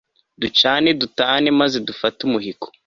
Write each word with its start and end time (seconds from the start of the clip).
ducane 0.41 0.89
dutane 1.01 1.47
maze 1.59 1.77
dufate 1.87 2.19
umuhigo 2.27 2.67